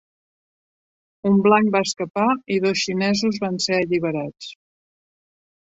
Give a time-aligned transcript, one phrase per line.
[1.31, 2.25] Un blanc va escapar
[2.57, 4.53] i dos xinesos van ser alliberats.